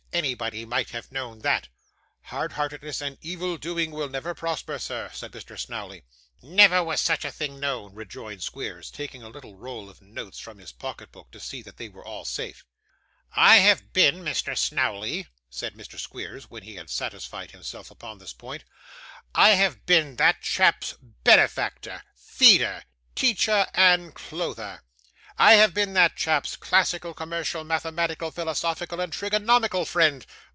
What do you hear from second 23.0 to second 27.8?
teacher, and clother. I have been that chap's classical, commercial,